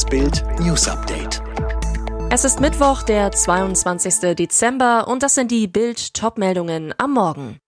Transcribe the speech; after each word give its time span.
Das 0.00 0.08
Bild 0.08 0.42
News 0.60 0.88
Update. 0.88 1.42
Es 2.30 2.46
ist 2.46 2.58
Mittwoch, 2.58 3.02
der 3.02 3.32
22. 3.32 4.34
Dezember 4.34 5.06
und 5.06 5.22
das 5.22 5.34
sind 5.34 5.50
die 5.50 5.66
Bild 5.66 6.14
Topmeldungen 6.14 6.94
am 6.96 7.12
Morgen. 7.12 7.58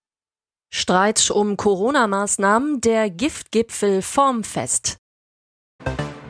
Streit 0.72 1.31
um 1.31 1.58
Corona-Maßnahmen, 1.58 2.81
der 2.81 3.10
Giftgipfel 3.10 4.01
formfest. 4.01 4.97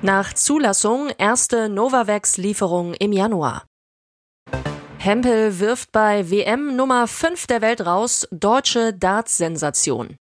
Nach 0.01 0.33
Zulassung 0.33 1.11
erste 1.19 1.69
Novavax-Lieferung 1.69 2.95
im 2.95 3.13
Januar. 3.13 3.65
Hempel 4.99 5.61
wirft 5.61 5.93
bei 5.93 6.29
WM 6.29 6.75
Nummer 6.75 7.07
5 7.07 7.47
der 7.47 7.61
Welt 7.61 7.87
raus, 7.87 8.27
deutsche 8.33 8.93
Darts-Sensation. 8.93 10.17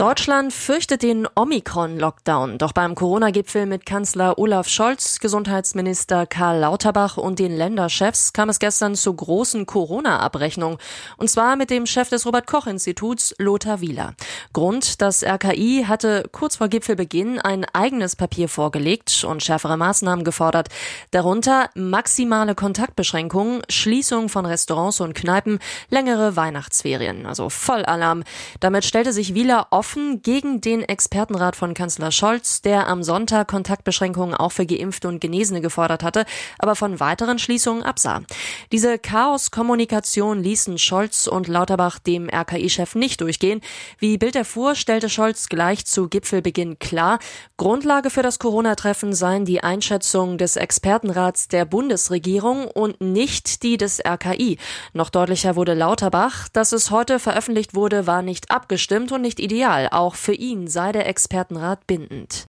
Deutschland 0.00 0.54
fürchtet 0.54 1.02
den 1.02 1.28
Omikron-Lockdown. 1.34 2.56
Doch 2.56 2.72
beim 2.72 2.94
Corona-Gipfel 2.94 3.66
mit 3.66 3.84
Kanzler 3.84 4.38
Olaf 4.38 4.66
Scholz, 4.66 5.20
Gesundheitsminister 5.20 6.26
Karl 6.26 6.60
Lauterbach 6.60 7.18
und 7.18 7.38
den 7.38 7.54
Länderchefs 7.54 8.32
kam 8.32 8.48
es 8.48 8.58
gestern 8.60 8.94
zu 8.94 9.12
großen 9.12 9.66
Corona-Abrechnungen. 9.66 10.78
Und 11.18 11.28
zwar 11.28 11.56
mit 11.56 11.68
dem 11.68 11.84
Chef 11.84 12.08
des 12.08 12.24
Robert-Koch-Instituts, 12.24 13.34
Lothar 13.36 13.82
Wieler. 13.82 14.14
Grund, 14.54 15.02
das 15.02 15.22
RKI 15.22 15.84
hatte 15.86 16.24
kurz 16.32 16.56
vor 16.56 16.68
Gipfelbeginn 16.68 17.38
ein 17.38 17.66
eigenes 17.74 18.16
Papier 18.16 18.48
vorgelegt 18.48 19.24
und 19.24 19.42
schärfere 19.42 19.76
Maßnahmen 19.76 20.24
gefordert. 20.24 20.68
Darunter 21.10 21.68
maximale 21.74 22.54
Kontaktbeschränkungen, 22.54 23.60
Schließung 23.68 24.30
von 24.30 24.46
Restaurants 24.46 25.02
und 25.02 25.12
Kneipen, 25.12 25.58
längere 25.90 26.36
Weihnachtsferien. 26.36 27.26
Also 27.26 27.50
Vollalarm. 27.50 28.24
Damit 28.60 28.86
stellte 28.86 29.12
sich 29.12 29.34
Wieler 29.34 29.66
offen 29.68 29.89
offen 29.90 30.22
gegen 30.22 30.60
den 30.60 30.82
Expertenrat 30.82 31.56
von 31.56 31.74
Kanzler 31.74 32.12
Scholz, 32.12 32.62
der 32.62 32.86
am 32.86 33.02
Sonntag 33.02 33.48
Kontaktbeschränkungen 33.48 34.36
auch 34.36 34.52
für 34.52 34.64
Geimpfte 34.64 35.08
und 35.08 35.20
Genesene 35.20 35.60
gefordert 35.60 36.04
hatte, 36.04 36.26
aber 36.60 36.76
von 36.76 37.00
weiteren 37.00 37.40
Schließungen 37.40 37.82
absah. 37.82 38.22
Diese 38.70 39.00
Chaos-Kommunikation 39.00 40.44
ließen 40.44 40.78
Scholz 40.78 41.26
und 41.26 41.48
Lauterbach 41.48 41.98
dem 41.98 42.28
RKI-Chef 42.28 42.94
nicht 42.94 43.20
durchgehen. 43.20 43.62
Wie 43.98 44.16
Bild 44.16 44.36
erfuhr, 44.36 44.76
stellte 44.76 45.08
Scholz 45.08 45.48
gleich 45.48 45.84
zu 45.86 46.08
Gipfelbeginn 46.08 46.78
klar, 46.78 47.18
Grundlage 47.56 48.10
für 48.10 48.22
das 48.22 48.38
Corona-Treffen 48.38 49.12
seien 49.12 49.44
die 49.44 49.64
Einschätzungen 49.64 50.38
des 50.38 50.54
Expertenrats 50.54 51.48
der 51.48 51.64
Bundesregierung 51.64 52.68
und 52.68 53.00
nicht 53.00 53.64
die 53.64 53.76
des 53.76 53.98
RKI. 53.98 54.56
Noch 54.92 55.10
deutlicher 55.10 55.56
wurde 55.56 55.74
Lauterbach, 55.74 56.48
dass 56.48 56.70
es 56.70 56.92
heute 56.92 57.18
veröffentlicht 57.18 57.74
wurde, 57.74 58.06
war 58.06 58.22
nicht 58.22 58.52
abgestimmt 58.52 59.10
und 59.10 59.22
nicht 59.22 59.40
ideal. 59.40 59.79
Auch 59.88 60.14
für 60.14 60.34
ihn 60.34 60.68
sei 60.68 60.92
der 60.92 61.06
Expertenrat 61.06 61.86
bindend. 61.86 62.46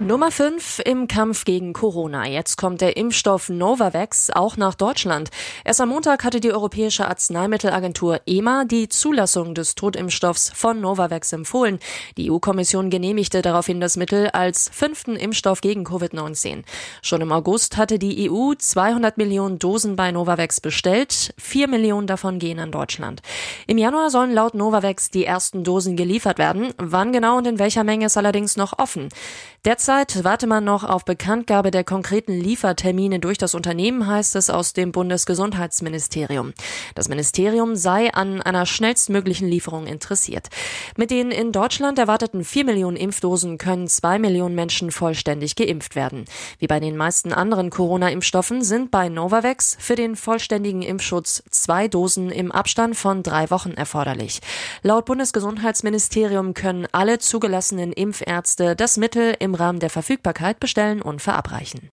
Nummer 0.00 0.30
5 0.30 0.82
im 0.84 1.08
Kampf 1.08 1.44
gegen 1.44 1.72
Corona. 1.72 2.24
Jetzt 2.24 2.56
kommt 2.56 2.80
der 2.82 2.96
Impfstoff 2.96 3.48
Novavax 3.48 4.30
auch 4.30 4.56
nach 4.56 4.76
Deutschland. 4.76 5.30
Erst 5.64 5.80
am 5.80 5.88
Montag 5.88 6.22
hatte 6.22 6.38
die 6.38 6.52
Europäische 6.52 7.08
Arzneimittelagentur 7.08 8.20
EMA 8.24 8.64
die 8.64 8.88
Zulassung 8.88 9.56
des 9.56 9.74
Totimpfstoffs 9.74 10.52
von 10.54 10.80
Novavax 10.80 11.32
empfohlen. 11.32 11.80
Die 12.16 12.30
EU-Kommission 12.30 12.90
genehmigte 12.90 13.42
daraufhin 13.42 13.80
das 13.80 13.96
Mittel 13.96 14.28
als 14.28 14.70
fünften 14.72 15.16
Impfstoff 15.16 15.62
gegen 15.62 15.84
Covid-19. 15.84 16.62
Schon 17.02 17.20
im 17.20 17.32
August 17.32 17.76
hatte 17.76 17.98
die 17.98 18.30
EU 18.30 18.54
200 18.56 19.18
Millionen 19.18 19.58
Dosen 19.58 19.96
bei 19.96 20.12
Novavax 20.12 20.60
bestellt. 20.60 21.34
Vier 21.36 21.66
Millionen 21.66 22.06
davon 22.06 22.38
gehen 22.38 22.60
an 22.60 22.70
Deutschland. 22.70 23.20
Im 23.66 23.78
Januar 23.78 24.10
sollen 24.10 24.32
laut 24.32 24.54
Novavax 24.54 25.10
die 25.10 25.24
ersten 25.24 25.64
Dosen 25.64 25.96
geliefert 25.96 26.38
werden. 26.38 26.72
Wann 26.78 27.12
genau 27.12 27.38
und 27.38 27.48
in 27.48 27.58
welcher 27.58 27.82
Menge 27.82 28.06
ist 28.06 28.16
allerdings 28.16 28.56
noch 28.56 28.78
offen. 28.78 29.08
Derzeit 29.64 29.87
warte 29.88 30.46
man 30.46 30.64
noch 30.64 30.84
auf 30.84 31.04
Bekanntgabe 31.04 31.72
der 31.72 31.82
konkreten 31.82 32.32
Liefertermine 32.32 33.18
durch 33.18 33.38
das 33.38 33.54
Unternehmen, 33.56 34.06
heißt 34.06 34.36
es 34.36 34.48
aus 34.48 34.72
dem 34.72 34.92
Bundesgesundheitsministerium. 34.92 36.54
Das 36.94 37.08
Ministerium 37.08 37.74
sei 37.74 38.14
an 38.14 38.40
einer 38.40 38.66
schnellstmöglichen 38.66 39.48
Lieferung 39.48 39.88
interessiert. 39.88 40.48
Mit 40.96 41.10
den 41.10 41.32
in 41.32 41.50
Deutschland 41.50 41.98
erwarteten 41.98 42.44
vier 42.44 42.64
Millionen 42.64 42.96
Impfdosen 42.96 43.58
können 43.58 43.88
zwei 43.88 44.20
Millionen 44.20 44.54
Menschen 44.54 44.92
vollständig 44.92 45.56
geimpft 45.56 45.96
werden. 45.96 46.26
Wie 46.60 46.68
bei 46.68 46.78
den 46.78 46.96
meisten 46.96 47.32
anderen 47.32 47.70
Corona-Impfstoffen 47.70 48.62
sind 48.62 48.92
bei 48.92 49.08
Novavax 49.08 49.76
für 49.80 49.96
den 49.96 50.14
vollständigen 50.14 50.82
Impfschutz 50.82 51.42
zwei 51.50 51.88
Dosen 51.88 52.30
im 52.30 52.52
Abstand 52.52 52.96
von 52.96 53.24
drei 53.24 53.50
Wochen 53.50 53.72
erforderlich. 53.72 54.40
Laut 54.82 55.06
Bundesgesundheitsministerium 55.06 56.54
können 56.54 56.86
alle 56.92 57.18
zugelassenen 57.18 57.92
Impfärzte 57.92 58.76
das 58.76 58.96
Mittel 58.96 59.34
im 59.40 59.48
im 59.48 59.54
Der 59.80 59.90
Verfügbarkeit 59.90 60.58
bestellen 60.58 61.00
und 61.00 61.22
verabreichen. 61.22 61.90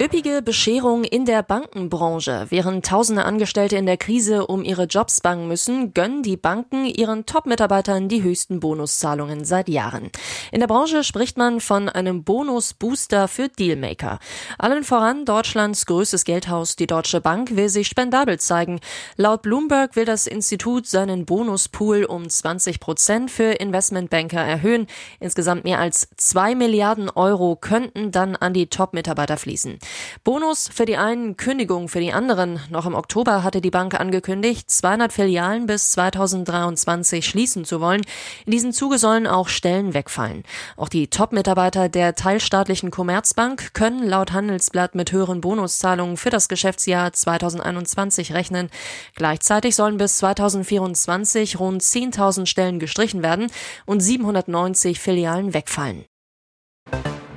Üppige 0.00 0.42
Bescherung 0.42 1.02
in 1.02 1.24
der 1.24 1.42
Bankenbranche. 1.42 2.46
Während 2.50 2.86
tausende 2.86 3.24
Angestellte 3.24 3.74
in 3.76 3.84
der 3.84 3.96
Krise 3.96 4.46
um 4.46 4.62
ihre 4.62 4.84
Jobs 4.84 5.20
bangen 5.20 5.48
müssen, 5.48 5.92
gönnen 5.92 6.22
die 6.22 6.36
Banken 6.36 6.86
ihren 6.86 7.26
Top-Mitarbeitern 7.26 8.08
die 8.08 8.22
höchsten 8.22 8.60
Bonuszahlungen 8.60 9.44
seit 9.44 9.68
Jahren. 9.68 10.12
In 10.52 10.60
der 10.60 10.68
Branche 10.68 11.02
spricht 11.02 11.36
man 11.36 11.58
von 11.58 11.88
einem 11.88 12.22
Bonus-Booster 12.22 13.26
für 13.26 13.48
Dealmaker. 13.48 14.20
Allen 14.56 14.84
voran 14.84 15.24
Deutschlands 15.24 15.84
größtes 15.84 16.24
Geldhaus, 16.24 16.76
die 16.76 16.86
Deutsche 16.86 17.20
Bank, 17.20 17.56
will 17.56 17.68
sich 17.68 17.88
spendabel 17.88 18.38
zeigen. 18.38 18.78
Laut 19.16 19.42
Bloomberg 19.42 19.96
will 19.96 20.04
das 20.04 20.28
Institut 20.28 20.86
seinen 20.86 21.26
Bonuspool 21.26 22.04
um 22.04 22.28
20 22.28 22.78
Prozent 22.78 23.32
für 23.32 23.50
Investmentbanker 23.50 24.40
erhöhen. 24.40 24.86
Insgesamt 25.18 25.64
mehr 25.64 25.80
als 25.80 26.08
zwei 26.16 26.54
Milliarden 26.54 27.10
Euro 27.10 27.56
könnten 27.56 28.12
dann 28.12 28.36
an 28.36 28.54
die 28.54 28.68
Top-Mitarbeiter 28.68 29.36
fließen. 29.36 29.80
Bonus 30.24 30.68
für 30.68 30.84
die 30.84 30.96
einen, 30.96 31.36
Kündigung 31.36 31.88
für 31.88 32.00
die 32.00 32.12
anderen. 32.12 32.60
Noch 32.70 32.86
im 32.86 32.94
Oktober 32.94 33.42
hatte 33.42 33.60
die 33.60 33.70
Bank 33.70 33.98
angekündigt, 33.98 34.70
200 34.70 35.12
Filialen 35.12 35.66
bis 35.66 35.92
2023 35.92 37.26
schließen 37.26 37.64
zu 37.64 37.80
wollen. 37.80 38.02
In 38.46 38.52
diesem 38.52 38.72
Zuge 38.72 38.98
sollen 38.98 39.26
auch 39.26 39.48
Stellen 39.48 39.94
wegfallen. 39.94 40.42
Auch 40.76 40.88
die 40.88 41.08
Top-Mitarbeiter 41.08 41.88
der 41.88 42.14
teilstaatlichen 42.14 42.90
Commerzbank 42.90 43.74
können 43.74 44.06
laut 44.06 44.32
Handelsblatt 44.32 44.94
mit 44.94 45.12
höheren 45.12 45.40
Bonuszahlungen 45.40 46.16
für 46.16 46.30
das 46.30 46.48
Geschäftsjahr 46.48 47.12
2021 47.12 48.34
rechnen. 48.34 48.70
Gleichzeitig 49.14 49.76
sollen 49.76 49.98
bis 49.98 50.18
2024 50.18 51.58
rund 51.58 51.82
10.000 51.82 52.46
Stellen 52.46 52.78
gestrichen 52.78 53.22
werden 53.22 53.50
und 53.86 54.00
790 54.00 55.00
Filialen 55.00 55.54
wegfallen. 55.54 56.04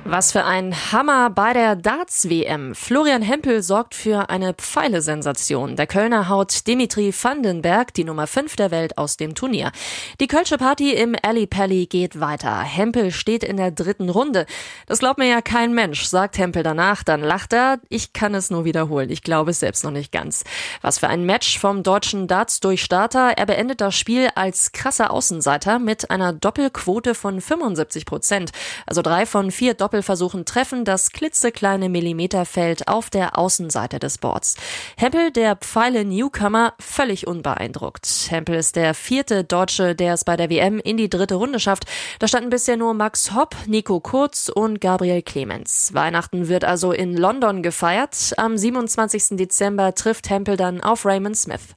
Was 0.04 0.32
für 0.32 0.44
ein 0.44 0.74
Hammer 0.90 1.30
bei 1.30 1.52
der 1.52 1.76
Darts-WM. 1.76 2.74
Florian 2.74 3.22
Hempel 3.22 3.62
sorgt 3.62 3.94
für 3.94 4.30
eine 4.30 4.52
Pfeilesensation. 4.52 5.76
Der 5.76 5.86
Kölner 5.86 6.28
haut 6.28 6.66
Dimitri 6.66 7.14
Vandenberg, 7.14 7.94
die 7.94 8.02
Nummer 8.02 8.26
5 8.26 8.56
der 8.56 8.72
Welt, 8.72 8.98
aus 8.98 9.16
dem 9.16 9.36
Turnier. 9.36 9.70
Die 10.20 10.26
Kölsche 10.26 10.58
Party 10.58 10.92
im 10.92 11.14
Alley 11.22 11.46
Pally 11.46 11.86
geht 11.86 12.18
weiter. 12.18 12.58
Hempel 12.62 13.12
steht 13.12 13.44
in 13.44 13.56
der 13.56 13.70
dritten 13.70 14.08
Runde. 14.08 14.46
Das 14.86 14.98
glaubt 14.98 15.18
mir 15.18 15.28
ja 15.28 15.40
kein 15.40 15.72
Mensch, 15.72 16.04
sagt 16.04 16.36
Hempel 16.36 16.64
danach. 16.64 17.04
Dann 17.04 17.20
lacht 17.20 17.52
er. 17.52 17.78
Ich 17.88 18.12
kann 18.12 18.34
es 18.34 18.50
nur 18.50 18.64
wiederholen. 18.64 19.08
Ich 19.08 19.22
glaube 19.22 19.52
es 19.52 19.60
selbst 19.60 19.84
noch 19.84 19.92
nicht 19.92 20.10
ganz. 20.10 20.42
Was 20.80 20.98
für 20.98 21.08
ein 21.08 21.24
Match 21.26 21.60
vom 21.60 21.84
deutschen 21.84 22.26
Darts-Durchstarter. 22.26 23.34
Er 23.36 23.46
beendet 23.46 23.80
das 23.80 23.94
Spiel 23.94 24.30
als 24.34 24.72
krasser 24.72 25.12
Außenseiter 25.12 25.78
mit 25.78 26.10
einer 26.10 26.32
Doppelquote 26.32 27.14
von 27.14 27.40
75 27.40 28.04
Prozent. 28.04 28.50
Also 28.84 29.00
drei 29.00 29.26
von 29.26 29.52
vier 29.52 29.74
Doppel 29.74 29.91
Doppelversuchen 29.92 30.46
treffen 30.46 30.86
das 30.86 31.10
klitzekleine 31.10 31.90
Millimeterfeld 31.90 32.88
auf 32.88 33.10
der 33.10 33.36
Außenseite 33.36 33.98
des 33.98 34.16
Boards. 34.16 34.56
Hempel, 34.96 35.30
der 35.30 35.54
Pfeile 35.54 36.06
Newcomer, 36.06 36.72
völlig 36.80 37.26
unbeeindruckt. 37.26 38.28
Hempel 38.30 38.54
ist 38.54 38.76
der 38.76 38.94
vierte 38.94 39.44
Deutsche, 39.44 39.94
der 39.94 40.14
es 40.14 40.24
bei 40.24 40.38
der 40.38 40.48
WM 40.48 40.78
in 40.78 40.96
die 40.96 41.10
dritte 41.10 41.34
Runde 41.34 41.60
schafft. 41.60 41.84
Da 42.20 42.26
standen 42.26 42.48
bisher 42.48 42.78
nur 42.78 42.94
Max 42.94 43.34
Hopp, 43.34 43.54
Nico 43.66 44.00
Kurz 44.00 44.48
und 44.48 44.80
Gabriel 44.80 45.20
Clemens. 45.20 45.92
Weihnachten 45.92 46.48
wird 46.48 46.64
also 46.64 46.92
in 46.92 47.14
London 47.14 47.62
gefeiert. 47.62 48.32
Am 48.38 48.56
27. 48.56 49.36
Dezember 49.36 49.94
trifft 49.94 50.30
Hempel 50.30 50.56
dann 50.56 50.80
auf 50.80 51.04
Raymond 51.04 51.36
Smith. 51.36 51.76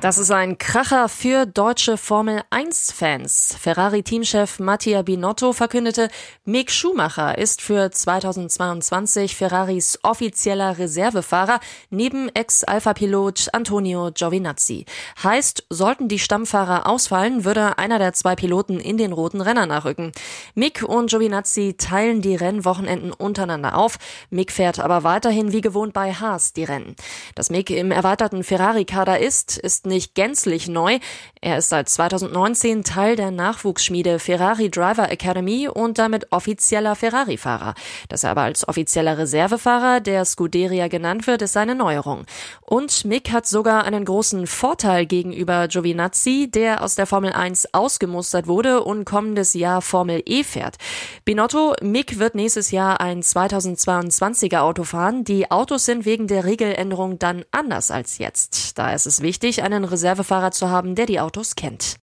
Das 0.00 0.16
ist 0.16 0.30
ein 0.30 0.56
Kracher 0.56 1.10
für 1.10 1.44
deutsche 1.44 1.98
Formel 1.98 2.40
1-Fans. 2.50 3.54
Ferrari-Teamchef 3.60 4.58
Mattia 4.58 5.02
Binotto 5.02 5.52
verkündete, 5.52 6.08
Mick 6.46 6.70
Schumacher 6.70 7.36
ist 7.36 7.60
für 7.60 7.90
2022 7.90 9.36
Ferraris 9.36 9.98
offizieller 10.02 10.78
Reservefahrer 10.78 11.60
neben 11.90 12.30
Ex-Alpha-Pilot 12.30 13.50
Antonio 13.52 14.10
Giovinazzi. 14.10 14.86
Heißt, 15.22 15.66
sollten 15.68 16.08
die 16.08 16.18
Stammfahrer 16.18 16.86
ausfallen, 16.88 17.44
würde 17.44 17.76
einer 17.76 17.98
der 17.98 18.14
zwei 18.14 18.34
Piloten 18.36 18.80
in 18.80 18.96
den 18.96 19.12
roten 19.12 19.42
Renner 19.42 19.66
nachrücken. 19.66 20.12
Mick 20.54 20.82
und 20.82 21.10
Giovinazzi 21.10 21.74
teilen 21.76 22.22
die 22.22 22.36
Rennwochenenden 22.36 23.12
untereinander 23.12 23.76
auf. 23.76 23.98
Mick 24.30 24.50
fährt 24.50 24.80
aber 24.80 25.04
weiterhin 25.04 25.52
wie 25.52 25.60
gewohnt 25.60 25.92
bei 25.92 26.14
Haas 26.14 26.54
die 26.54 26.64
Rennen. 26.64 26.96
Dass 27.34 27.50
Mick 27.50 27.68
im 27.68 27.90
erweiterten 27.90 28.44
Ferrari-Kader 28.44 29.18
ist, 29.18 29.58
ist 29.58 29.89
nicht 29.90 30.14
gänzlich 30.14 30.68
neu. 30.68 30.98
Er 31.42 31.58
ist 31.58 31.70
seit 31.70 31.88
2019 31.88 32.84
Teil 32.84 33.16
der 33.16 33.30
Nachwuchsschmiede 33.30 34.18
Ferrari 34.18 34.70
Driver 34.70 35.10
Academy 35.10 35.68
und 35.68 35.98
damit 35.98 36.32
offizieller 36.32 36.96
Ferrari-Fahrer. 36.96 37.74
Dass 38.08 38.24
er 38.24 38.30
aber 38.30 38.42
als 38.42 38.68
offizieller 38.68 39.16
Reservefahrer 39.16 40.00
der 40.00 40.24
Scuderia 40.24 40.88
genannt 40.88 41.26
wird, 41.26 41.42
ist 41.42 41.54
seine 41.54 41.74
Neuerung. 41.74 42.26
Und 42.60 43.04
Mick 43.04 43.32
hat 43.32 43.46
sogar 43.46 43.84
einen 43.84 44.04
großen 44.04 44.46
Vorteil 44.46 45.06
gegenüber 45.06 45.66
Giovinazzi, 45.68 46.50
der 46.50 46.82
aus 46.82 46.94
der 46.94 47.06
Formel 47.06 47.32
1 47.32 47.74
ausgemustert 47.74 48.46
wurde 48.46 48.84
und 48.84 49.04
kommendes 49.04 49.54
Jahr 49.54 49.82
Formel 49.82 50.22
E 50.26 50.44
fährt. 50.44 50.76
Binotto, 51.24 51.74
Mick 51.82 52.18
wird 52.18 52.34
nächstes 52.34 52.70
Jahr 52.70 53.00
ein 53.00 53.22
2022er 53.22 54.60
Auto 54.60 54.84
fahren. 54.84 55.24
Die 55.24 55.50
Autos 55.50 55.86
sind 55.86 56.04
wegen 56.04 56.26
der 56.26 56.44
Regeländerung 56.44 57.18
dann 57.18 57.44
anders 57.50 57.90
als 57.90 58.18
jetzt. 58.18 58.78
Da 58.78 58.92
ist 58.92 59.06
es 59.06 59.22
wichtig, 59.22 59.62
einen 59.62 59.79
Reservefahrer 59.84 60.50
zu 60.50 60.68
haben, 60.68 60.94
der 60.94 61.06
die 61.06 61.20
Autos 61.20 61.54
kennt. 61.54 61.99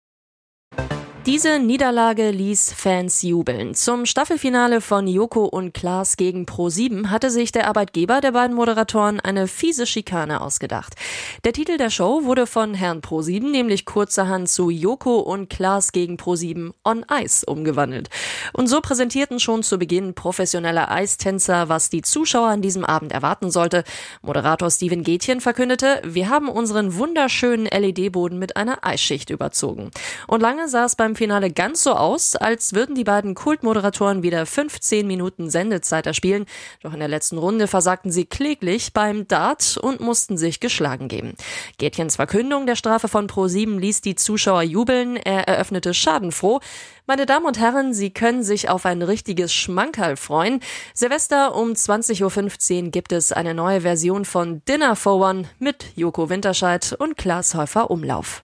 Diese 1.27 1.59
Niederlage 1.59 2.31
ließ 2.31 2.73
Fans 2.73 3.21
jubeln. 3.21 3.75
Zum 3.75 4.07
Staffelfinale 4.07 4.81
von 4.81 5.07
Joko 5.07 5.45
und 5.45 5.71
Klaas 5.71 6.17
gegen 6.17 6.45
Pro7 6.45 7.09
hatte 7.09 7.29
sich 7.29 7.51
der 7.51 7.67
Arbeitgeber 7.67 8.21
der 8.21 8.31
beiden 8.31 8.55
Moderatoren 8.55 9.19
eine 9.19 9.47
fiese 9.47 9.85
Schikane 9.85 10.41
ausgedacht. 10.41 10.95
Der 11.43 11.53
Titel 11.53 11.77
der 11.77 11.91
Show 11.91 12.23
wurde 12.23 12.47
von 12.47 12.73
Herrn 12.73 13.01
Pro7 13.01 13.51
nämlich 13.51 13.85
kurzerhand 13.85 14.49
zu 14.49 14.71
Joko 14.71 15.19
und 15.19 15.51
Klaas 15.51 15.91
gegen 15.91 16.15
Pro7 16.15 16.71
on 16.83 17.05
Ice 17.11 17.45
umgewandelt. 17.45 18.09
Und 18.53 18.65
so 18.65 18.81
präsentierten 18.81 19.39
schon 19.39 19.61
zu 19.61 19.77
Beginn 19.77 20.15
professionelle 20.15 20.89
Eistänzer, 20.89 21.69
was 21.69 21.91
die 21.91 22.01
Zuschauer 22.01 22.47
an 22.47 22.63
diesem 22.63 22.83
Abend 22.83 23.11
erwarten 23.11 23.51
sollte. 23.51 23.83
Moderator 24.23 24.71
Steven 24.71 25.03
Gätchen 25.03 25.39
verkündete, 25.39 26.01
wir 26.03 26.29
haben 26.29 26.49
unseren 26.49 26.95
wunderschönen 26.95 27.67
LED-Boden 27.67 28.39
mit 28.39 28.57
einer 28.57 28.83
Eisschicht 28.83 29.29
überzogen. 29.29 29.91
Und 30.25 30.41
lange 30.41 30.67
saß 30.67 30.95
beim 31.11 31.15
Finale 31.17 31.51
ganz 31.51 31.83
so 31.83 31.91
aus, 31.91 32.37
als 32.37 32.73
würden 32.73 32.95
die 32.95 33.03
beiden 33.03 33.35
Kultmoderatoren 33.35 34.23
wieder 34.23 34.45
15 34.45 35.05
Minuten 35.05 35.49
Sendezeit 35.49 36.07
erspielen. 36.07 36.45
Doch 36.83 36.93
in 36.93 36.99
der 36.99 37.09
letzten 37.09 37.37
Runde 37.37 37.67
versagten 37.67 38.13
sie 38.13 38.23
kläglich 38.23 38.93
beim 38.93 39.27
Dart 39.27 39.77
und 39.77 39.99
mussten 39.99 40.37
sich 40.37 40.61
geschlagen 40.61 41.09
geben. 41.09 41.33
Gätchens 41.77 42.15
Verkündung 42.15 42.65
der 42.65 42.77
Strafe 42.77 43.09
von 43.09 43.27
Pro7 43.27 43.77
ließ 43.77 43.99
die 43.99 44.15
Zuschauer 44.15 44.63
jubeln. 44.63 45.17
Er 45.17 45.49
eröffnete 45.49 45.93
schadenfroh. 45.93 46.61
Meine 47.07 47.25
Damen 47.25 47.45
und 47.45 47.59
Herren, 47.59 47.93
Sie 47.93 48.11
können 48.11 48.43
sich 48.43 48.69
auf 48.69 48.85
ein 48.85 49.01
richtiges 49.01 49.53
Schmankerl 49.53 50.15
freuen. 50.15 50.61
Silvester 50.93 51.55
um 51.55 51.71
20.15 51.71 52.85
Uhr 52.85 52.89
gibt 52.91 53.11
es 53.11 53.33
eine 53.33 53.53
neue 53.53 53.81
Version 53.81 54.23
von 54.23 54.63
Dinner 54.63 54.95
for 54.95 55.19
One 55.19 55.49
mit 55.59 55.87
Joko 55.97 56.29
Winterscheid 56.29 56.95
und 56.97 57.17
Klaas 57.17 57.53
Häufer 57.53 57.91
Umlauf. 57.91 58.43